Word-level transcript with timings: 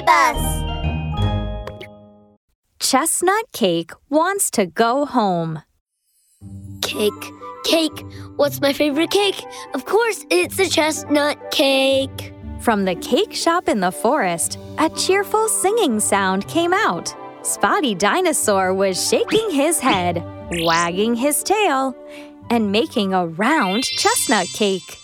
Mystery 0.00 0.06
Bus! 0.06 0.62
Chestnut 2.78 3.44
Cake 3.52 3.92
wants 4.08 4.50
to 4.52 4.66
go 4.66 5.04
home. 5.04 5.62
Cake, 6.82 7.12
cake. 7.64 8.04
What's 8.36 8.60
my 8.60 8.72
favorite 8.72 9.10
cake? 9.10 9.44
Of 9.74 9.84
course, 9.84 10.24
it's 10.30 10.58
a 10.58 10.68
chestnut 10.68 11.50
cake. 11.50 12.32
From 12.60 12.84
the 12.84 12.94
cake 12.96 13.32
shop 13.32 13.68
in 13.68 13.80
the 13.80 13.92
forest, 13.92 14.58
a 14.78 14.88
cheerful 14.90 15.48
singing 15.48 16.00
sound 16.00 16.46
came 16.48 16.74
out. 16.74 17.14
Spotty 17.42 17.94
Dinosaur 17.94 18.74
was 18.74 19.08
shaking 19.08 19.50
his 19.50 19.78
head, 19.78 20.22
wagging 20.62 21.14
his 21.14 21.42
tail, 21.42 21.94
and 22.50 22.72
making 22.72 23.14
a 23.14 23.26
round 23.26 23.84
chestnut 23.84 24.48
cake. 24.48 24.98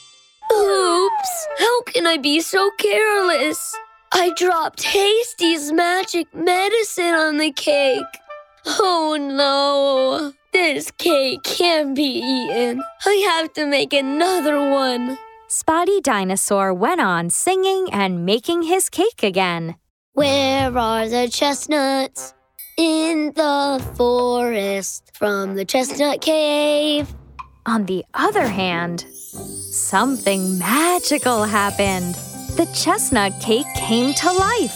Oops! 0.52 1.46
How 1.58 1.82
can 1.82 2.06
I 2.06 2.18
be 2.18 2.40
so 2.40 2.70
careless? 2.78 3.74
I 4.18 4.30
dropped 4.30 4.82
Hasty's 4.82 5.70
magic 5.72 6.34
medicine 6.34 7.12
on 7.12 7.36
the 7.36 7.52
cake. 7.52 8.02
Oh 8.64 9.18
no! 9.20 10.32
This 10.54 10.90
cake 10.93 11.43
can't 11.43 11.94
be 11.94 12.22
eaten. 12.24 12.82
I 13.04 13.14
have 13.30 13.52
to 13.52 13.66
make 13.66 13.93
another 13.93 14.71
one. 14.71 15.18
Spotty 15.48 16.00
Dinosaur 16.00 16.72
went 16.72 17.02
on 17.02 17.29
singing 17.29 17.93
and 17.93 18.24
making 18.24 18.62
his 18.62 18.88
cake 18.88 19.22
again. 19.22 19.76
Where 20.14 20.76
are 20.76 21.07
the 21.07 21.29
chestnuts? 21.29 22.32
In 22.79 23.35
the 23.35 23.85
forest 23.96 25.10
from 25.12 25.57
the 25.57 25.66
chestnut 25.66 26.22
cave. 26.22 27.14
On 27.66 27.85
the 27.85 28.02
other 28.14 28.46
hand, 28.46 29.04
something 29.10 30.58
magical 30.58 31.44
happened. 31.44 32.16
The 32.56 32.64
chestnut 32.72 33.38
cake 33.38 33.66
came 33.77 34.14
to 34.14 34.33
life. 34.33 34.74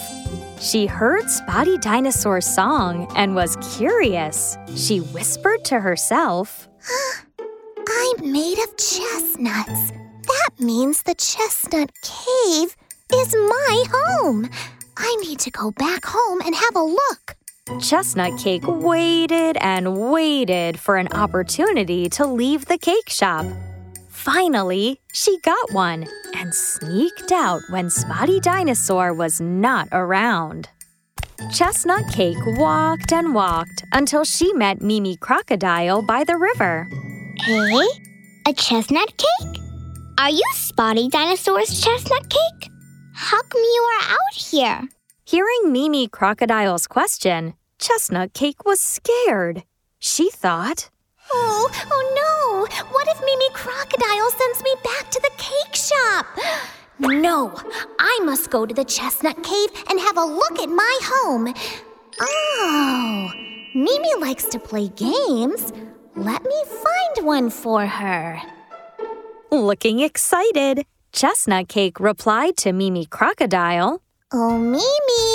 She 0.61 0.85
heard 0.85 1.31
Spotty 1.31 1.79
Dinosaur's 1.79 2.47
song 2.47 3.11
and 3.17 3.35
was 3.35 3.57
curious. 3.79 4.59
She 4.77 4.99
whispered 4.99 5.65
to 5.65 5.81
herself, 5.81 6.69
I'm 7.41 8.33
made 8.33 8.59
of 8.59 8.77
chestnuts. 8.77 9.93
That 9.93 10.51
means 10.59 11.05
the 11.05 11.15
chestnut 11.15 11.91
cave 12.03 12.77
is 13.15 13.35
my 13.35 13.85
home. 13.91 14.51
I 14.99 15.17
need 15.23 15.39
to 15.39 15.51
go 15.51 15.71
back 15.71 16.05
home 16.05 16.43
and 16.45 16.55
have 16.55 16.77
a 16.77 16.83
look. 16.83 17.35
Chestnut 17.81 18.39
Cake 18.39 18.65
waited 18.67 19.57
and 19.57 20.11
waited 20.11 20.79
for 20.79 20.99
an 20.99 21.09
opportunity 21.13 22.11
to 22.11 22.27
leave 22.27 22.67
the 22.67 22.77
cake 22.77 23.09
shop. 23.09 23.47
Finally, 24.25 25.01
she 25.15 25.39
got 25.39 25.73
one 25.73 26.07
and 26.37 26.55
sneaked 26.55 27.33
out 27.33 27.63
when 27.71 27.89
Spotty 27.89 28.39
Dinosaur 28.39 29.15
was 29.15 29.41
not 29.41 29.89
around. 29.93 30.69
Chestnut 31.51 32.07
Cake 32.13 32.37
walked 32.45 33.15
and 33.15 33.35
walked 33.35 33.83
until 33.95 34.25
she 34.25 34.53
met 34.53 34.83
Mimi 34.83 35.17
Crocodile 35.17 36.03
by 36.03 36.23
the 36.25 36.37
river. 36.37 36.87
Hey, 37.39 37.87
a 38.47 38.53
chestnut 38.53 39.17
cake? 39.17 39.63
Are 40.19 40.29
you 40.29 40.45
Spotty 40.53 41.09
Dinosaur's 41.09 41.81
chestnut 41.81 42.29
cake? 42.29 42.71
How 43.15 43.41
come 43.41 43.63
you 43.63 43.91
are 43.95 44.13
out 44.13 44.35
here? 44.35 44.83
Hearing 45.25 45.73
Mimi 45.73 46.09
Crocodile's 46.09 46.87
question, 46.87 47.55
Chestnut 47.79 48.35
Cake 48.35 48.67
was 48.67 48.83
scared. 48.83 49.65
She 49.99 50.29
thought, 50.29 50.91
Oh, 51.33 51.71
oh 51.91 52.05
no! 52.17 52.87
What 52.91 53.07
if 53.09 53.21
Mimi 53.21 53.51
Crocodile 53.53 54.31
sends 54.31 54.63
me 54.63 54.75
back 54.83 55.11
to 55.11 55.21
the 55.21 55.31
cake 55.37 55.75
shop? 55.75 56.27
No, 56.99 57.55
I 57.99 58.21
must 58.25 58.51
go 58.51 58.67
to 58.67 58.75
the 58.75 58.85
chestnut 58.85 59.43
cave 59.43 59.71
and 59.89 59.99
have 60.01 60.19
a 60.19 60.25
look 60.25 60.59
at 60.59 60.69
my 60.69 60.99
home. 61.03 61.55
Oh, 62.21 63.31
Mimi 63.75 64.15
likes 64.21 64.45
to 64.47 64.59
play 64.59 64.89
games. 64.89 65.73
Let 66.17 66.43
me 66.43 66.65
find 66.67 67.27
one 67.27 67.51
for 67.51 67.87
her. 67.87 68.41
looking 69.51 70.01
excited, 70.01 70.85
Chestnut 71.13 71.69
Cake 71.69 71.99
replied 71.99 72.57
to 72.59 72.73
Mimi 72.73 73.07
Crocodile. 73.07 74.03
Oh, 74.33 74.59
Mimi! 74.59 75.30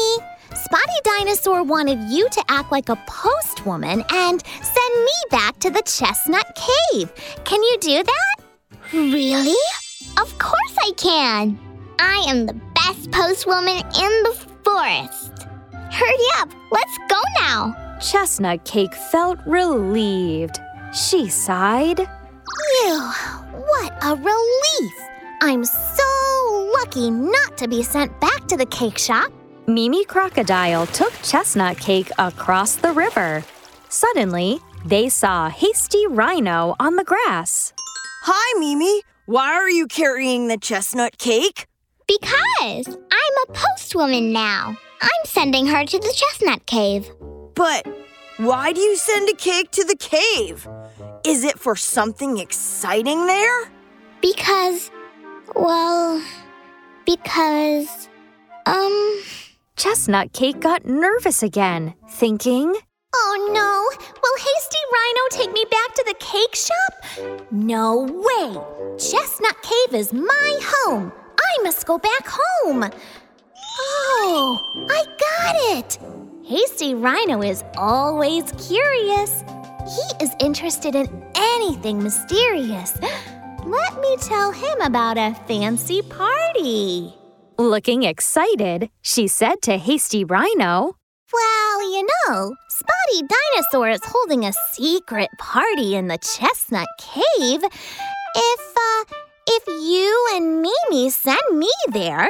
Dinosaur 1.05 1.61
wanted 1.61 1.99
you 2.09 2.27
to 2.29 2.43
act 2.49 2.71
like 2.71 2.89
a 2.89 2.95
postwoman 3.07 4.03
and 4.11 4.43
send 4.63 5.03
me 5.03 5.11
back 5.29 5.59
to 5.59 5.69
the 5.69 5.83
chestnut 5.83 6.47
cave. 6.55 7.13
Can 7.43 7.61
you 7.61 7.77
do 7.79 8.01
that? 8.01 8.35
Really? 8.91 9.53
Of 10.19 10.35
course 10.39 10.75
I 10.79 10.91
can. 10.97 11.59
I 11.99 12.25
am 12.27 12.47
the 12.47 12.59
best 12.73 13.11
postwoman 13.11 13.81
in 14.01 14.23
the 14.23 14.33
forest. 14.63 15.47
Hurry 15.91 16.27
up, 16.37 16.49
let's 16.71 16.97
go 17.07 17.21
now. 17.39 17.97
Chestnut 18.01 18.65
Cake 18.65 18.95
felt 18.95 19.37
relieved. 19.45 20.59
She 20.91 21.29
sighed. 21.29 21.97
Phew, 21.99 23.11
what 23.51 23.93
a 24.01 24.15
relief! 24.15 24.93
I'm 25.41 25.65
so 25.65 26.71
lucky 26.79 27.11
not 27.11 27.57
to 27.59 27.67
be 27.67 27.83
sent 27.83 28.19
back 28.19 28.47
to 28.47 28.57
the 28.57 28.65
cake 28.65 28.97
shop. 28.97 29.31
Mimi 29.67 30.05
Crocodile 30.05 30.85
took 30.85 31.11
Chestnut 31.23 31.79
Cake 31.79 32.11
across 32.19 32.75
the 32.75 32.91
river. 32.91 33.43
Suddenly, 33.89 34.59
they 34.85 35.09
saw 35.09 35.49
Hasty 35.49 36.05
Rhino 36.05 36.75
on 36.79 36.97
the 36.97 37.03
grass. 37.03 37.73
Hi, 38.21 38.59
Mimi. 38.59 39.01
Why 39.25 39.53
are 39.53 39.69
you 39.69 39.87
carrying 39.87 40.49
the 40.49 40.57
chestnut 40.57 41.17
cake? 41.17 41.65
Because 42.07 42.95
I'm 42.95 43.49
a 43.49 43.53
postwoman 43.53 44.31
now. 44.31 44.77
I'm 45.01 45.25
sending 45.25 45.65
her 45.65 45.83
to 45.83 45.97
the 45.97 46.13
chestnut 46.15 46.67
cave. 46.67 47.09
But 47.55 47.87
why 48.37 48.71
do 48.71 48.81
you 48.81 48.95
send 48.95 49.27
a 49.29 49.35
cake 49.35 49.71
to 49.71 49.83
the 49.83 49.97
cave? 49.97 50.67
Is 51.25 51.43
it 51.43 51.57
for 51.57 51.75
something 51.75 52.37
exciting 52.37 53.25
there? 53.25 53.71
Because, 54.21 54.91
well, 55.55 56.23
because, 57.03 58.09
um. 58.67 59.21
Chestnut 59.77 60.31
Cake 60.31 60.61
got 60.61 60.85
nervous 60.85 61.43
again, 61.43 61.95
thinking, 62.09 62.73
Oh 63.13 63.51
no! 63.51 64.05
Will 64.23 64.37
Hasty 64.37 64.77
Rhino 64.93 65.21
take 65.31 65.51
me 65.51 65.65
back 65.69 65.93
to 65.93 66.03
the 66.07 66.15
cake 66.19 66.55
shop? 66.55 67.51
No 67.51 68.03
way! 68.03 68.97
Chestnut 68.97 69.61
Cave 69.61 69.99
is 69.99 70.13
my 70.13 70.59
home. 70.63 71.11
I 71.37 71.63
must 71.63 71.85
go 71.85 71.97
back 71.97 72.25
home. 72.25 72.89
Oh, 73.79 74.87
I 74.89 75.03
got 75.05 75.55
it! 75.77 75.99
Hasty 76.47 76.95
Rhino 76.95 77.41
is 77.41 77.63
always 77.75 78.51
curious. 78.53 79.43
He 79.85 80.23
is 80.25 80.31
interested 80.39 80.95
in 80.95 81.25
anything 81.35 82.01
mysterious. 82.01 82.97
Let 83.65 83.99
me 83.99 84.15
tell 84.21 84.53
him 84.53 84.81
about 84.81 85.17
a 85.17 85.35
fancy 85.47 86.01
party. 86.01 87.13
Looking 87.57 88.03
excited, 88.03 88.89
she 89.01 89.27
said 89.27 89.61
to 89.63 89.77
Hasty 89.77 90.23
Rhino, 90.23 90.97
Well, 91.33 91.91
you 91.91 92.07
know, 92.27 92.55
Spotty 92.69 93.27
Dinosaur 93.27 93.89
is 93.89 94.01
holding 94.03 94.45
a 94.45 94.53
secret 94.73 95.29
party 95.39 95.95
in 95.95 96.07
the 96.07 96.17
Chestnut 96.17 96.87
Cave. 96.99 97.63
If, 97.63 98.77
uh, 98.77 99.15
if 99.47 99.67
you 99.67 100.27
and 100.33 100.61
Mimi 100.61 101.09
send 101.09 101.39
me 101.53 101.71
there, 101.89 102.29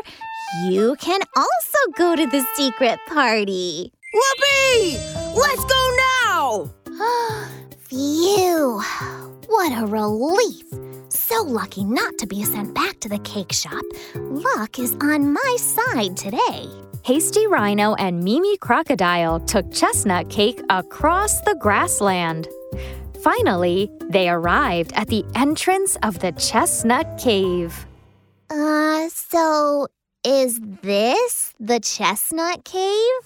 you 0.67 0.95
can 0.99 1.21
also 1.35 1.77
go 1.97 2.15
to 2.15 2.25
the 2.27 2.45
secret 2.53 2.99
party. 3.07 3.91
Whoopee! 4.13 4.97
Let's 5.35 5.65
go 5.65 5.97
now! 6.25 6.69
Phew! 7.89 8.81
What 9.47 9.81
a 9.81 9.85
relief! 9.85 10.74
So 11.35 11.43
lucky 11.43 11.83
not 11.83 12.17
to 12.19 12.27
be 12.27 12.45
sent 12.45 12.73
back 12.73 12.97
to 13.01 13.09
the 13.09 13.19
cake 13.19 13.51
shop. 13.51 13.83
Luck 14.15 14.79
is 14.79 14.95
on 15.01 15.33
my 15.33 15.57
side 15.59 16.15
today. 16.15 16.69
Hasty 17.03 17.45
Rhino 17.45 17.93
and 17.95 18.23
Mimi 18.23 18.55
Crocodile 18.55 19.41
took 19.41 19.69
Chestnut 19.69 20.29
Cake 20.29 20.61
across 20.69 21.41
the 21.41 21.57
grassland. 21.59 22.47
Finally, 23.21 23.91
they 24.07 24.29
arrived 24.29 24.93
at 24.93 25.09
the 25.09 25.25
entrance 25.35 25.97
of 26.03 26.19
the 26.19 26.31
Chestnut 26.31 27.17
Cave. 27.17 27.85
Uh, 28.49 29.09
so 29.09 29.87
is 30.25 30.61
this 30.83 31.53
the 31.59 31.81
Chestnut 31.81 32.63
Cave? 32.63 33.19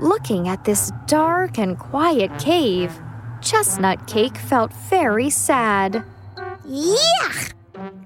Looking 0.00 0.48
at 0.48 0.64
this 0.64 0.90
dark 1.06 1.58
and 1.58 1.78
quiet 1.78 2.30
cave, 2.38 2.98
Chestnut 3.42 4.06
Cake 4.06 4.38
felt 4.38 4.72
very 4.88 5.28
sad. 5.28 6.02
Yuck! 6.66 7.52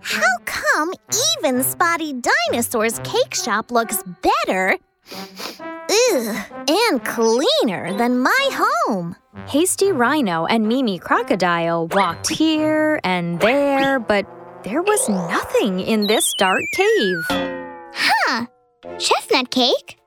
How 0.01 0.39
come 0.45 0.93
even 1.39 1.63
Spotty 1.63 2.15
Dinosaur's 2.15 2.99
cake 3.01 3.35
shop 3.35 3.71
looks 3.71 4.03
better? 4.23 4.79
Ugh, 5.61 6.37
and 6.69 7.05
cleaner 7.05 7.97
than 7.97 8.19
my 8.21 8.51
home. 8.53 9.17
Hasty 9.47 9.93
Rhino 9.93 10.47
and 10.47 10.67
Mimi 10.67 10.99
Crocodile 10.99 11.89
walked 11.89 12.29
here 12.31 12.99
and 13.05 13.39
there, 13.41 13.99
but 13.99 14.27
there 14.65 14.83
was 14.83 15.09
nothing 15.09 15.81
in 15.81 16.07
this 16.07 16.33
dark 16.39 16.63
cave. 16.75 17.19
Huh? 17.95 18.47
Chestnut 18.99 19.51
cake? 19.51 19.99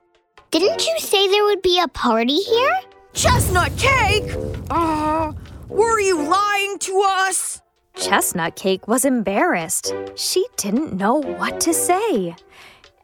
Didn't 0.50 0.84
you 0.86 0.98
say 0.98 1.28
there 1.28 1.44
would 1.44 1.62
be 1.62 1.80
a 1.80 1.88
party 1.88 2.36
here? 2.36 2.80
Chestnut 3.12 3.76
cake? 3.78 4.34
Uh, 4.68 5.32
were 5.68 6.00
you 6.00 6.22
lying 6.22 6.78
to 6.80 7.02
us? 7.06 7.60
Chestnut 8.00 8.56
Cake 8.56 8.88
was 8.88 9.04
embarrassed. 9.04 9.94
She 10.14 10.46
didn't 10.56 10.94
know 10.94 11.16
what 11.16 11.60
to 11.60 11.74
say. 11.74 12.34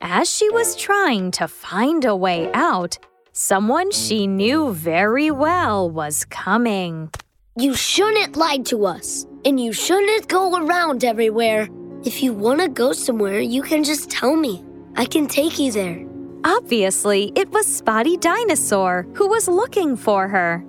As 0.01 0.29
she 0.29 0.49
was 0.49 0.75
trying 0.75 1.33
to 1.33 1.47
find 1.49 2.07
a 2.07 2.17
way 2.17 2.51
out, 2.55 2.97
someone 3.33 3.91
she 3.91 4.27
knew 4.27 4.73
very 4.73 5.31
well 5.31 5.91
was 5.91 6.25
coming. 6.25 7.11
You 7.57 7.75
shouldn't 7.75 8.37
lie 8.37 8.59
to 8.69 8.87
us, 8.87 9.27
and 9.45 9.61
you 9.61 9.75
shouldn't 9.75 10.29
go 10.29 10.57
around 10.57 11.05
everywhere. 11.05 11.69
If 12.05 12.23
you 12.23 12.33
want 12.33 12.61
to 12.61 12.69
go 12.69 12.93
somewhere, 12.93 13.41
you 13.41 13.61
can 13.61 13.85
just 13.85 14.11
tell 14.11 14.35
me. 14.35 14.65
I 14.97 15.05
can 15.05 15.27
take 15.27 15.59
you 15.59 15.73
there. 15.73 16.07
Obviously, 16.45 17.33
it 17.35 17.51
was 17.51 17.67
Spotty 17.67 18.17
Dinosaur 18.17 19.07
who 19.15 19.29
was 19.29 19.47
looking 19.47 19.95
for 19.95 20.27
her. 20.29 20.65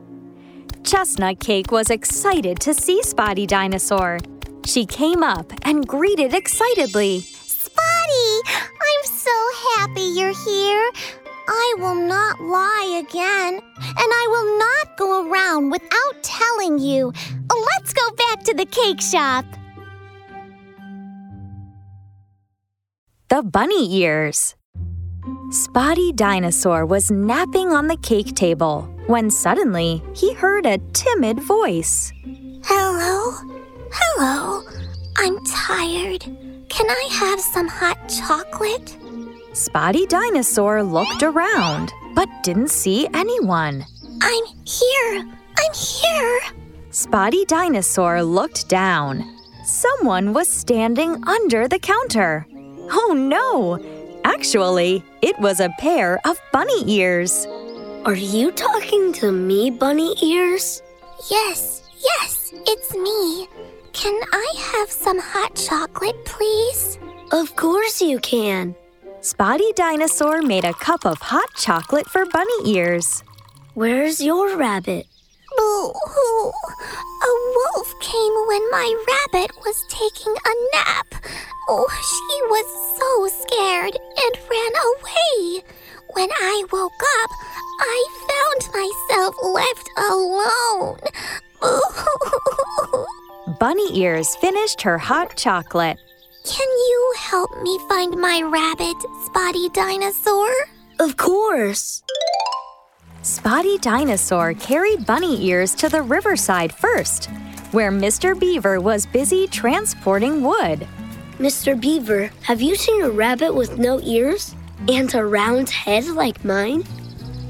Chestnut 0.84 1.40
Cake 1.40 1.72
was 1.72 1.90
excited 1.90 2.60
to 2.62 2.74
see 2.74 3.02
Spotty 3.04 3.46
Dinosaur. 3.46 4.20
She 4.66 4.86
came 4.86 5.24
up 5.24 5.52
and 5.64 5.88
greeted 5.88 6.34
excitedly. 6.34 7.22
Spotty, 7.22 8.42
I'm 8.48 9.04
so 9.06 9.50
happy 9.76 10.02
you're 10.02 10.34
here. 10.46 10.92
I 11.48 11.76
will 11.78 11.96
not 11.96 12.42
lie 12.42 13.04
again, 13.08 13.54
and 13.54 13.64
I 13.98 14.28
will 14.30 14.60
not 14.60 14.98
go 14.98 15.30
around 15.30 15.70
without 15.70 16.24
telling 16.24 16.80
you. 16.80 17.14
Let's 17.50 17.94
go 17.94 18.12
back 18.12 18.44
to 18.44 18.54
the 18.54 18.66
cake 18.66 19.02
shop. 19.02 19.46
The 23.30 23.44
Bunny 23.44 23.96
Ears. 23.98 24.56
Spotty 25.52 26.12
Dinosaur 26.14 26.86
was 26.86 27.12
napping 27.12 27.70
on 27.70 27.88
the 27.88 27.98
cake 27.98 28.36
table 28.36 28.94
when 29.08 29.32
suddenly 29.32 30.04
he 30.14 30.34
heard 30.34 30.66
a 30.66 30.78
timid 30.94 31.40
voice. 31.40 32.12
Hello? 32.64 33.32
Hello? 33.92 34.64
I'm 35.18 35.44
tired. 35.46 36.24
Can 36.70 36.90
I 36.90 37.08
have 37.12 37.40
some 37.40 37.68
hot 37.68 37.98
chocolate? 38.08 38.98
Spotty 39.54 40.06
Dinosaur 40.06 40.84
looked 40.84 41.24
around 41.24 41.92
but 42.18 42.28
didn't 42.42 42.70
see 42.72 43.08
anyone. 43.14 43.86
I'm 44.22 44.44
here. 44.66 45.20
I'm 45.58 45.74
here. 45.74 46.40
Spotty 46.90 47.46
Dinosaur 47.46 48.24
looked 48.24 48.68
down. 48.68 49.24
Someone 49.64 50.34
was 50.34 50.48
standing 50.48 51.24
under 51.28 51.68
the 51.68 51.78
counter. 51.78 52.48
Oh 52.90 53.14
no! 53.16 53.78
Actually, 54.24 55.04
it 55.22 55.38
was 55.40 55.60
a 55.60 55.74
pair 55.78 56.20
of 56.26 56.42
bunny 56.52 56.92
ears. 56.92 57.46
Are 58.08 58.16
you 58.16 58.54
talking 58.54 59.12
to 59.20 59.34
me, 59.34 59.70
Bunny 59.70 60.16
Ears? 60.24 60.82
Yes, 61.30 61.84
yes, 62.00 62.54
it's 62.66 62.96
me. 62.96 63.50
Can 63.92 64.18
I 64.32 64.54
have 64.72 64.90
some 64.90 65.20
hot 65.20 65.54
chocolate, 65.56 66.16
please? 66.24 67.00
Of 67.34 67.58
course 67.58 68.02
you 68.02 68.20
can. 68.20 68.74
Spotty 69.20 69.74
Dinosaur 69.76 70.42
made 70.42 70.64
a 70.64 70.74
cup 70.76 71.06
of 71.06 71.18
hot 71.18 71.54
chocolate 71.58 72.08
for 72.10 72.26
bunny 72.26 72.72
ears. 72.72 73.26
Where's 73.74 74.22
your 74.22 74.56
rabbit? 74.56 75.06
Boo 75.58 75.92
hoo! 75.94 76.48
A 76.48 77.32
wolf 77.58 77.94
came 78.00 78.34
when 78.48 78.72
my 78.72 79.04
rabbit 79.06 79.52
was 79.66 79.84
taking 79.90 80.34
a 80.34 80.54
nap. 80.78 81.26
Oh, 81.68 81.90
she 81.92 82.38
was 82.48 82.68
so 82.96 83.44
scared 83.44 83.98
and 84.24 84.50
ran 84.50 84.74
away. 84.88 85.64
When 86.18 86.32
I 86.32 86.64
woke 86.72 87.04
up, 87.22 87.30
I 87.80 88.08
found 88.28 88.62
myself 88.74 89.36
left 89.54 89.88
alone. 90.10 90.98
Bunny 93.60 94.00
Ears 94.00 94.36
finished 94.38 94.82
her 94.82 94.98
hot 94.98 95.38
chocolate. 95.38 96.00
Can 96.44 96.68
you 96.68 97.14
help 97.20 97.62
me 97.62 97.78
find 97.88 98.18
my 98.18 98.42
rabbit, 98.42 98.98
Spotty 99.26 99.70
Dinosaur? 99.70 100.50
Of 101.00 101.18
course. 101.18 102.02
Spotty 103.22 103.78
Dinosaur 103.78 104.56
carried 104.56 105.06
Bunny 105.06 105.46
Ears 105.46 105.76
to 105.76 105.88
the 105.88 106.02
riverside 106.02 106.74
first, 106.74 107.26
where 107.70 107.92
Mr. 107.92 108.34
Beaver 108.40 108.82
was 108.82 109.06
busy 109.06 109.46
transporting 109.46 110.42
wood. 110.42 110.88
Mr. 111.38 111.80
Beaver, 111.80 112.32
have 112.42 112.60
you 112.60 112.76
seen 112.76 113.04
a 113.04 113.10
rabbit 113.12 113.54
with 113.54 113.78
no 113.78 114.00
ears 114.00 114.56
and 114.88 115.14
a 115.16 115.26
round 115.26 115.70
head 115.70 116.06
like 116.08 116.44
mine? 116.44 116.84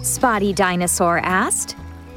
Spotty 0.02 0.54
Dinosaur 0.54 1.20
asked. 1.20 1.76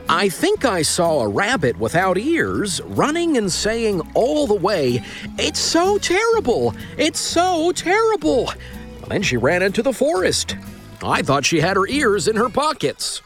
I 0.08 0.28
think 0.28 0.64
I 0.64 0.82
saw 0.82 1.20
a 1.20 1.28
rabbit 1.28 1.78
without 1.78 2.18
ears 2.18 2.80
running 2.82 3.36
and 3.36 3.50
saying 3.50 4.00
all 4.14 4.46
the 4.46 4.54
way, 4.54 5.04
It's 5.38 5.60
so 5.60 5.98
terrible! 5.98 6.74
It's 6.98 7.20
so 7.20 7.70
terrible! 7.72 8.52
Then 9.08 9.22
she 9.22 9.36
ran 9.36 9.62
into 9.62 9.82
the 9.82 9.92
forest. 9.92 10.56
I 11.02 11.22
thought 11.22 11.44
she 11.44 11.60
had 11.60 11.76
her 11.76 11.86
ears 11.86 12.28
in 12.28 12.36
her 12.36 12.48
pockets. 12.48 13.22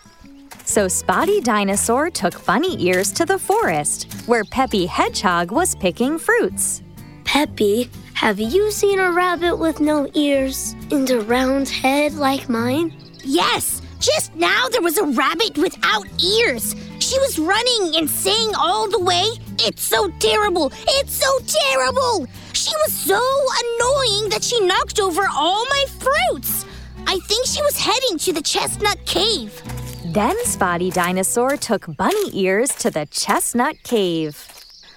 So 0.65 0.89
Spotty 0.89 1.41
Dinosaur 1.41 2.11
took 2.11 2.45
Bunny 2.47 2.83
Ears 2.83 3.13
to 3.13 3.27
the 3.27 3.39
forest, 3.39 4.13
where 4.27 4.45
Peppy 4.45 4.87
Hedgehog 4.87 5.53
was 5.53 5.75
picking 5.75 6.19
fruits. 6.19 6.83
Peppy, 7.25 7.91
have 8.15 8.39
you 8.41 8.71
seen 8.71 8.99
a 8.99 9.11
rabbit 9.13 9.57
with 9.57 9.81
no 9.81 10.09
ears 10.15 10.75
and 10.91 11.09
a 11.11 11.21
round 11.21 11.69
head 11.69 12.15
like 12.15 12.49
mine? 12.49 12.97
Yes, 13.23 13.83
just 13.99 14.35
now 14.35 14.69
there 14.71 14.83
was 14.83 14.99
a 14.99 15.05
rabbit 15.05 15.59
without 15.59 16.07
ears. 16.23 16.75
She 17.01 17.19
was 17.19 17.39
running 17.39 17.97
and 17.97 18.09
saying 18.09 18.53
all 18.57 18.89
the 18.89 19.01
way, 19.01 19.25
It's 19.59 19.83
so 19.83 20.11
terrible! 20.21 20.73
It's 20.89 21.15
so 21.15 21.39
terrible! 21.47 22.27
She 22.53 22.71
was 22.77 22.93
so 22.93 23.19
annoying 23.19 24.31
that 24.31 24.43
she 24.45 24.61
knocked 24.65 25.01
over 25.01 25.23
all 25.35 25.65
my 25.67 25.85
fruits. 25.99 26.65
I 27.07 27.19
think 27.19 27.47
she 27.47 27.63
was 27.63 27.77
heading 27.77 28.17
to 28.19 28.33
the 28.33 28.43
chestnut 28.43 29.05
cave. 29.05 29.61
Then 30.07 30.37
Spotty 30.45 30.91
Dinosaur 30.91 31.57
took 31.57 31.95
Bunny 31.97 32.31
Ears 32.33 32.71
to 32.77 32.91
the 32.91 33.07
Chestnut 33.07 33.83
Cave. 33.83 34.37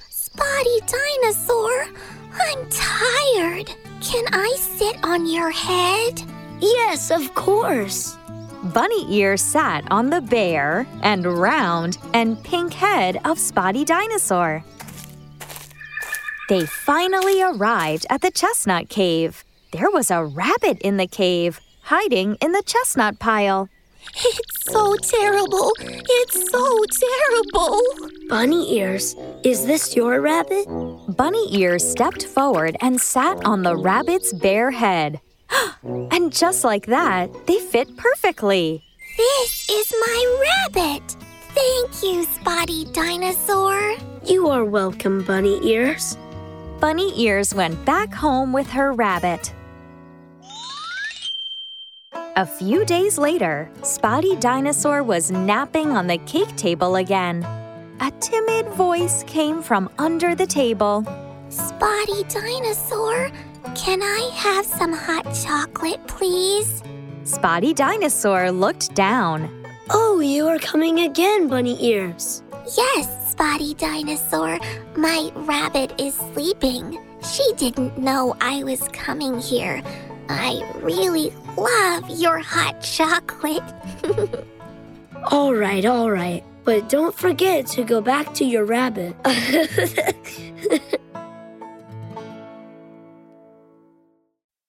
Spotty 0.09 0.79
Dinosaur, 0.85 1.87
I'm 2.39 2.69
tired. 2.69 3.71
Can 4.01 4.25
I 4.31 4.55
sit 4.57 4.97
on 5.03 5.25
your 5.25 5.51
head? 5.51 6.21
Yes, 6.59 7.11
of 7.11 7.33
course. 7.35 8.17
Bunny 8.73 9.05
Ears 9.13 9.41
sat 9.41 9.89
on 9.91 10.09
the 10.09 10.21
bare 10.21 10.87
and 11.03 11.25
round 11.25 11.97
and 12.13 12.41
pink 12.43 12.73
head 12.73 13.19
of 13.25 13.39
Spotty 13.39 13.85
Dinosaur. 13.85 14.63
They 16.49 16.65
finally 16.65 17.41
arrived 17.41 18.05
at 18.09 18.21
the 18.21 18.31
chestnut 18.31 18.89
cave. 18.89 19.43
There 19.73 19.91
was 19.91 20.09
a 20.09 20.23
rabbit 20.23 20.79
in 20.79 20.97
the 20.97 21.07
cave, 21.07 21.59
hiding 21.83 22.35
in 22.35 22.51
the 22.53 22.63
chestnut 22.65 23.19
pile. 23.19 23.69
It's 24.15 24.71
so 24.71 24.95
terrible. 24.95 25.71
It's 25.79 26.49
so 26.49 26.83
terrible. 27.03 27.81
Bunny 28.29 28.77
Ears, 28.77 29.15
is 29.43 29.65
this 29.65 29.95
your 29.95 30.21
rabbit? 30.21 30.67
Bunny 31.07 31.47
Ears 31.55 31.89
stepped 31.89 32.25
forward 32.25 32.75
and 32.81 32.99
sat 32.99 33.45
on 33.45 33.63
the 33.63 33.77
rabbit's 33.77 34.33
bare 34.33 34.71
head. 34.71 35.21
and 35.83 36.33
just 36.33 36.65
like 36.65 36.85
that, 36.87 37.29
they 37.47 37.59
fit 37.59 37.95
perfectly. 37.95 38.83
This 39.15 39.69
is 39.69 39.93
my 40.01 40.43
rabbit. 40.75 41.15
Thank 41.55 42.03
you, 42.03 42.25
Spotty 42.25 42.85
Dinosaur. 42.91 43.95
You 44.25 44.49
are 44.49 44.65
welcome, 44.65 45.23
Bunny 45.23 45.65
Ears. 45.65 46.17
Bunny 46.81 47.17
Ears 47.23 47.55
went 47.55 47.85
back 47.85 48.13
home 48.13 48.51
with 48.51 48.69
her 48.71 48.91
rabbit. 48.91 49.53
A 52.35 52.45
few 52.45 52.83
days 52.83 53.17
later, 53.17 53.71
Spotty 53.81 54.35
Dinosaur 54.35 55.03
was 55.03 55.31
napping 55.31 55.91
on 55.91 56.05
the 56.05 56.17
cake 56.19 56.53
table 56.57 56.97
again. 56.97 57.47
A 57.99 58.11
timid 58.19 58.67
voice 58.73 59.23
came 59.23 59.63
from 59.63 59.89
under 59.97 60.35
the 60.35 60.45
table. 60.45 61.03
Spotty 61.49 62.23
Dinosaur, 62.25 63.31
can 63.73 64.03
I 64.03 64.29
have 64.35 64.65
some 64.65 64.93
hot 64.93 65.23
chocolate, 65.33 66.05
please? 66.05 66.83
Spotty 67.23 67.73
Dinosaur 67.73 68.51
looked 68.51 68.93
down. 68.93 69.49
Oh, 69.89 70.19
you 70.19 70.47
are 70.47 70.59
coming 70.59 70.99
again, 70.99 71.47
Bunny 71.47 71.83
Ears. 71.83 72.43
Yes, 72.77 73.31
Spotty 73.31 73.73
Dinosaur. 73.73 74.59
My 74.95 75.31
rabbit 75.33 75.99
is 75.99 76.13
sleeping. 76.33 76.99
She 77.23 77.51
didn't 77.53 77.97
know 77.97 78.35
I 78.39 78.63
was 78.63 78.87
coming 78.89 79.39
here. 79.39 79.81
I 80.29 80.61
really 80.83 81.33
love 81.57 82.07
your 82.11 82.37
hot 82.37 82.79
chocolate. 82.81 83.63
All 85.31 85.55
right, 85.55 85.83
all 85.83 86.11
right. 86.11 86.43
But 86.67 86.89
don't 86.89 87.15
forget 87.15 87.65
to 87.67 87.85
go 87.85 88.01
back 88.01 88.33
to 88.33 88.43
your 88.43 88.65
rabbit. 88.65 89.15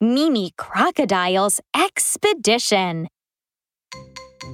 Mimi 0.01 0.53
Crocodile's 0.57 1.61
Expedition. 1.77 3.09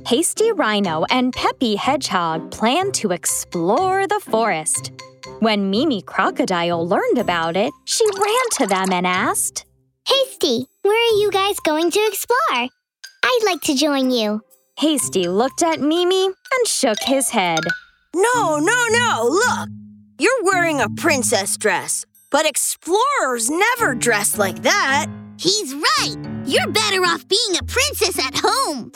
Hasty 0.06 0.52
Rhino 0.52 1.04
and 1.10 1.34
Peppy 1.34 1.76
Hedgehog 1.76 2.50
plan 2.50 2.92
to 2.92 3.10
explore 3.10 4.06
the 4.06 4.20
forest. 4.20 4.92
When 5.40 5.68
Mimi 5.68 6.00
Crocodile 6.00 6.88
learned 6.88 7.18
about 7.18 7.58
it, 7.58 7.74
she 7.84 8.06
ran 8.06 8.48
to 8.52 8.66
them 8.66 8.90
and 8.90 9.06
asked, 9.06 9.66
Hasty, 10.08 10.66
where 10.80 10.94
are 10.94 11.18
you 11.18 11.30
guys 11.30 11.60
going 11.60 11.90
to 11.90 12.06
explore? 12.08 12.38
I'd 13.22 13.40
like 13.44 13.60
to 13.64 13.74
join 13.74 14.10
you. 14.10 14.40
Hasty 14.76 15.28
looked 15.28 15.62
at 15.62 15.80
Mimi 15.80 16.24
and 16.26 16.66
shook 16.66 16.98
his 17.02 17.30
head. 17.30 17.60
No, 18.14 18.58
no, 18.58 18.86
no, 18.90 19.28
look! 19.30 19.68
You're 20.18 20.42
wearing 20.42 20.80
a 20.80 20.88
princess 20.90 21.56
dress, 21.56 22.04
but 22.30 22.44
explorers 22.46 23.48
never 23.50 23.94
dress 23.94 24.36
like 24.36 24.62
that. 24.62 25.06
He's 25.38 25.74
right. 25.74 26.16
You're 26.44 26.68
better 26.68 27.02
off 27.02 27.26
being 27.28 27.56
a 27.58 27.62
princess 27.64 28.18
at 28.18 28.34
home. 28.36 28.92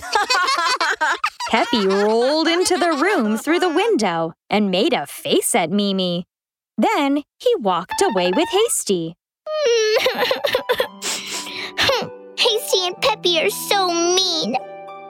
Peppy 1.50 1.86
rolled 1.86 2.48
into 2.48 2.76
the 2.76 2.92
room 2.92 3.36
through 3.36 3.60
the 3.60 3.68
window 3.68 4.32
and 4.50 4.70
made 4.70 4.92
a 4.92 5.06
face 5.06 5.54
at 5.54 5.70
Mimi. 5.70 6.24
Then 6.76 7.22
he 7.38 7.54
walked 7.56 8.02
away 8.02 8.32
with 8.34 8.48
Hasty. 8.48 9.14
Hmm. 11.80 12.08
Hasty 12.38 12.86
and 12.86 13.00
Peppy 13.00 13.40
are 13.40 13.50
so 13.50 13.88
mean. 13.90 14.56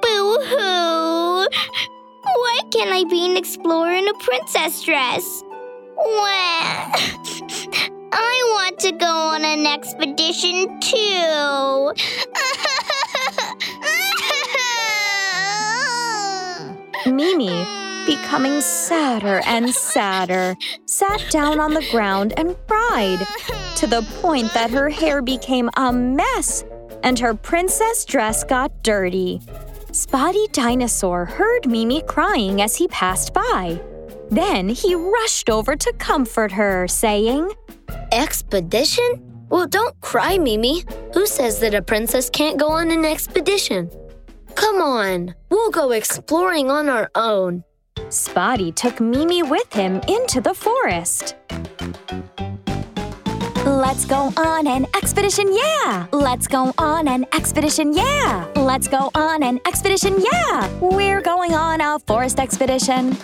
Boo 0.09 0.39
hoo. 0.41 1.47
Why 2.23 2.61
can't 2.71 2.93
I 2.93 3.05
be 3.11 3.27
an 3.27 3.37
explorer 3.37 3.93
in 3.93 4.09
a 4.09 4.15
princess 4.15 4.83
dress? 4.83 5.43
Wah. 5.97 6.93
I 8.13 8.43
want 8.55 8.79
to 8.81 8.93
go 8.93 9.07
on 9.07 9.45
an 9.45 9.67
expedition 9.67 10.81
too. 10.81 11.93
Mimi, 17.13 17.49
mm. 17.49 18.07
becoming 18.07 18.63
sadder 18.63 19.43
and 19.45 19.75
sadder, 19.75 20.57
sat 20.87 21.23
down 21.31 21.61
on 21.61 21.75
the 21.75 21.87
ground 21.91 22.33
and 22.39 22.57
cried 22.67 23.27
to 23.77 23.87
the 23.87 24.01
point 24.23 24.55
that 24.55 24.71
her 24.71 24.89
hair 24.89 25.21
became 25.21 25.69
a 25.77 25.93
mess 25.93 26.65
and 27.03 27.19
her 27.19 27.35
princess 27.35 28.05
dress 28.05 28.45
got 28.45 28.83
dirty. 28.83 29.41
Spotty 29.93 30.47
Dinosaur 30.53 31.25
heard 31.25 31.67
Mimi 31.67 32.03
crying 32.03 32.61
as 32.61 32.77
he 32.77 32.89
passed 32.89 33.33
by. 33.33 33.81
Then 34.31 34.69
he 34.69 34.95
rushed 34.95 35.49
over 35.49 35.77
to 35.77 35.93
comfort 35.95 36.53
her, 36.53 36.87
saying, 36.87 37.51
Expedition? 38.13 39.25
Well, 39.49 39.67
don't 39.67 39.99
cry, 40.03 40.37
Mimi. 40.37 40.85
Who 41.15 41.27
says 41.27 41.61
that 41.61 41.75
a 41.75 41.81
princess 41.81 42.29
can't 42.29 42.59
go 42.59 42.69
on 42.69 42.91
an 42.91 43.07
expedition? 43.07 43.91
Come 44.55 44.83
on, 44.83 45.35
we'll 45.49 45.71
go 45.71 45.93
exploring 45.93 46.71
on 46.71 46.91
our 46.91 47.11
own. 47.15 47.65
Spotty 48.11 48.73
took 48.73 49.01
Mimi 49.01 49.43
with 49.43 49.73
him 49.73 50.03
into 50.07 50.43
the 50.43 50.55
forest. 50.55 51.35
Let's 53.69 54.07
go 54.07 54.33
on 54.39 54.67
an 54.67 54.87
expedition, 54.97 55.55
yeah! 55.55 56.07
Let's 56.11 56.47
go 56.47 56.73
on 56.79 57.07
an 57.07 57.27
expedition, 57.35 57.93
yeah! 57.93 58.51
Let's 58.57 58.89
go 58.89 59.11
on 59.15 59.43
an 59.43 59.61
expedition, 59.67 60.17
yeah! 60.33 60.71
We're 60.81 61.21
going 61.21 61.53
on 61.53 61.83
a 61.83 61.99
forest 61.99 62.41
expedition. 62.41 63.15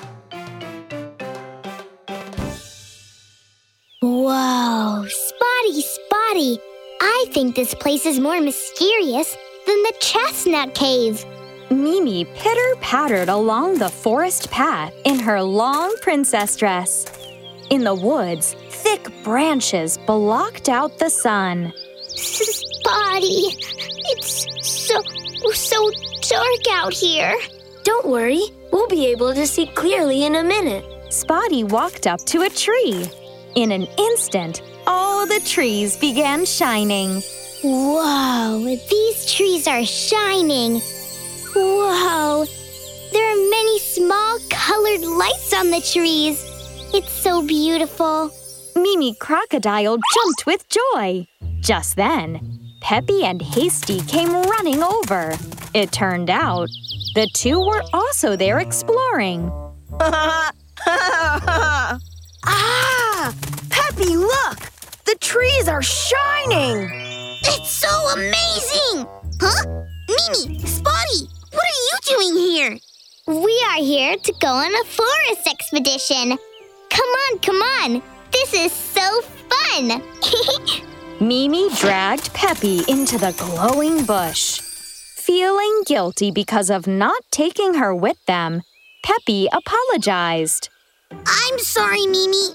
Whoa, 4.02 5.06
Spotty, 5.08 5.80
Spotty. 5.80 6.58
I 7.00 7.24
think 7.30 7.56
this 7.56 7.74
place 7.74 8.04
is 8.04 8.20
more 8.20 8.38
mysterious 8.42 9.34
than 9.66 9.82
the 9.84 9.94
chestnut 9.98 10.74
cave. 10.74 11.24
Mimi 11.70 12.26
pitter 12.26 12.74
pattered 12.82 13.30
along 13.30 13.78
the 13.78 13.88
forest 13.88 14.50
path 14.50 14.92
in 15.06 15.18
her 15.20 15.42
long 15.42 15.96
princess 16.02 16.54
dress. 16.54 17.06
In 17.70 17.82
the 17.82 17.94
woods, 17.94 18.54
thick 18.84 19.08
branches 19.24 19.96
blocked 19.96 20.68
out 20.68 20.98
the 20.98 21.08
sun. 21.08 21.72
Spotty, 22.06 23.56
it's 24.12 24.46
so, 24.60 25.00
so 25.52 25.90
dark 26.28 26.64
out 26.70 26.92
here. 26.92 27.34
Don't 27.82 28.06
worry, 28.06 28.42
we'll 28.72 28.88
be 28.88 29.06
able 29.06 29.32
to 29.32 29.46
see 29.46 29.66
clearly 29.68 30.24
in 30.24 30.36
a 30.36 30.44
minute. 30.44 30.84
Spotty 31.10 31.64
walked 31.64 32.06
up 32.06 32.20
to 32.26 32.42
a 32.42 32.50
tree. 32.50 33.08
In 33.54 33.72
an 33.72 33.86
instant, 33.96 34.60
all 34.86 35.26
the 35.26 35.40
trees 35.40 35.96
began 35.96 36.44
shining. 36.44 37.22
Whoa, 37.62 38.76
these 38.90 39.32
trees 39.32 39.66
are 39.66 39.86
shining. 39.86 40.82
Whoa, 41.54 42.44
there 43.12 43.26
are 43.32 43.50
many 43.50 43.78
small 43.78 44.38
colored 44.50 45.00
lights 45.00 45.54
on 45.54 45.70
the 45.70 45.80
trees. 45.80 46.44
It's 46.92 47.10
so 47.10 47.40
beautiful. 47.40 48.30
Mimi 48.76 49.14
Crocodile 49.14 49.96
jumped 50.14 50.46
with 50.46 50.68
joy. 50.68 51.26
Just 51.60 51.96
then, 51.96 52.58
Peppy 52.80 53.24
and 53.24 53.40
Hasty 53.40 54.00
came 54.02 54.32
running 54.32 54.82
over. 54.82 55.34
It 55.74 55.92
turned 55.92 56.28
out 56.30 56.68
the 57.14 57.28
two 57.32 57.60
were 57.60 57.82
also 57.92 58.34
there 58.36 58.58
exploring. 58.58 59.50
ah! 60.00 60.50
Peppy, 63.70 64.16
look! 64.16 64.58
The 65.04 65.16
trees 65.20 65.68
are 65.68 65.82
shining! 65.82 66.88
It's 67.42 67.70
so 67.70 67.88
amazing! 68.14 69.06
Huh? 69.40 69.84
Mimi, 70.08 70.58
Spotty, 70.66 71.28
what 71.52 71.64
are 71.64 71.82
you 71.86 71.98
doing 72.04 72.36
here? 72.36 72.78
We 73.26 73.64
are 73.70 73.78
here 73.82 74.16
to 74.16 74.32
go 74.40 74.48
on 74.48 74.74
a 74.74 74.84
forest 74.84 75.46
expedition. 75.48 76.36
Come 76.90 77.08
on, 77.08 77.38
come 77.38 77.56
on. 77.56 78.02
This 78.34 78.52
is 78.52 78.72
so 78.72 79.20
fun. 79.48 80.02
Mimi 81.20 81.68
dragged 81.76 82.34
Peppy 82.34 82.80
into 82.88 83.16
the 83.16 83.32
glowing 83.38 84.04
bush. 84.04 84.60
Feeling 84.60 85.84
guilty 85.86 86.32
because 86.32 86.68
of 86.68 86.88
not 86.88 87.22
taking 87.30 87.74
her 87.74 87.94
with 87.94 88.18
them, 88.26 88.62
Peppy 89.04 89.46
apologized. 89.52 90.68
I'm 91.12 91.58
sorry, 91.60 92.04
Mimi. 92.08 92.48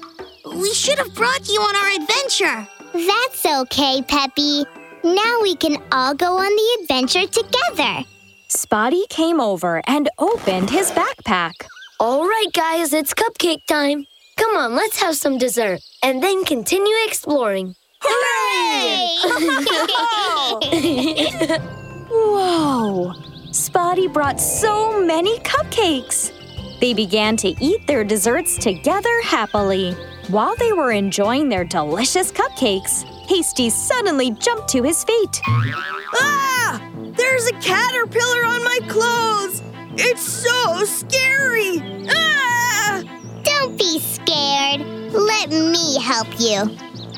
We 0.57 0.73
should 0.73 0.99
have 0.99 1.15
brought 1.15 1.47
you 1.47 1.61
on 1.61 1.75
our 1.77 2.01
adventure. 2.01 2.67
That's 2.93 3.45
okay, 3.45 4.01
Peppy. 4.05 4.65
Now 5.05 5.39
we 5.41 5.55
can 5.55 5.81
all 5.93 6.13
go 6.13 6.37
on 6.37 6.49
the 6.49 6.77
adventure 6.81 7.25
together. 7.25 8.03
Spotty 8.49 9.07
came 9.07 9.39
over 9.39 9.81
and 9.87 10.09
opened 10.19 10.69
his 10.69 10.91
backpack. 10.91 11.53
All 12.01 12.27
right, 12.27 12.51
guys, 12.51 12.91
it's 12.91 13.13
cupcake 13.13 13.65
time. 13.65 14.07
Come 14.39 14.55
on, 14.55 14.73
let's 14.73 15.01
have 15.01 15.17
some 15.17 15.37
dessert 15.37 15.81
and 16.01 16.23
then 16.23 16.45
continue 16.45 16.95
exploring. 17.05 17.75
Hooray! 18.01 19.17
Whoa! 22.09 23.11
Spotty 23.51 24.07
brought 24.07 24.39
so 24.39 25.03
many 25.05 25.39
cupcakes. 25.39 26.31
They 26.79 26.93
began 26.93 27.35
to 27.35 27.49
eat 27.61 27.85
their 27.85 28.05
desserts 28.05 28.57
together 28.57 29.21
happily. 29.23 29.91
While 30.29 30.55
they 30.55 30.71
were 30.71 30.93
enjoying 30.93 31.49
their 31.49 31.65
delicious 31.65 32.31
cupcakes, 32.31 33.03
Hasty 33.27 33.69
suddenly 33.69 34.31
jumped 34.31 34.69
to 34.69 34.83
his 34.83 35.03
feet. 35.03 35.41
Ah! 35.45 36.81
There's 37.17 37.47
a 37.47 37.53
caterpillar 37.59 38.45
on 38.45 38.63
my 38.63 38.79
clothes! 38.87 39.61
It's 39.97 40.21
so 40.21 40.85
scary! 40.85 42.07
Ah! 42.09 43.18
Don't 43.61 43.77
be 43.77 43.99
scared. 43.99 44.79
Let 45.11 45.49
me 45.49 45.99
help 45.99 46.27
you. 46.39 46.63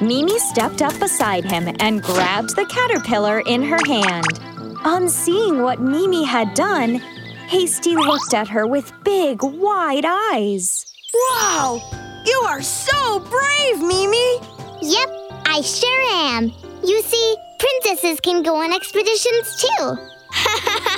Mimi 0.02 0.40
stepped 0.40 0.82
up 0.82 0.98
beside 1.00 1.46
him 1.46 1.76
and 1.80 2.02
grabbed 2.02 2.56
the 2.56 2.66
caterpillar 2.66 3.42
in 3.42 3.62
her 3.62 3.78
hand. 3.86 4.26
On 4.84 5.08
seeing 5.08 5.62
what 5.62 5.80
Mimi 5.80 6.24
had 6.24 6.56
done, 6.56 6.96
Hasty 7.48 7.96
looked 7.96 8.34
at 8.34 8.48
her 8.48 8.66
with 8.66 8.92
big, 9.04 9.44
wide 9.44 10.04
eyes. 10.04 10.92
Wow! 11.14 11.80
You 12.26 12.44
are 12.48 12.64
so 12.64 13.20
brave, 13.20 13.78
Mimi! 13.78 14.38
Yep, 14.82 15.10
I 15.46 15.62
sure 15.62 16.04
am. 16.12 16.52
You 16.84 17.04
see, 17.04 17.36
princesses 17.60 18.20
can 18.20 18.42
go 18.42 18.56
on 18.56 18.74
expeditions 18.74 19.64
too. 19.64 19.96